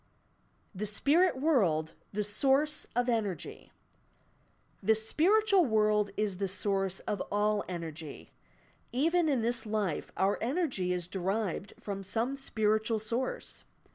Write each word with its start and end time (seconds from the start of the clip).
THE 0.73 0.85
spmrr 0.85 1.39
world 1.39 1.93
the 2.11 2.23
source 2.23 2.87
op 2.95 3.07
energy 3.07 3.71
The 4.81 4.95
spiritual 4.95 5.63
world 5.65 6.09
is 6.17 6.37
the 6.37 6.47
source 6.47 7.01
of 7.01 7.21
all 7.31 7.63
energy. 7.69 8.31
Even 8.91 9.29
in 9.29 9.43
this 9.43 9.63
life 9.63 10.11
our 10.17 10.39
energy 10.41 10.91
is 10.91 11.07
derived 11.07 11.75
from 11.79 12.01
some 12.03 12.35
spiritual 12.35 12.97
source. 12.97 13.63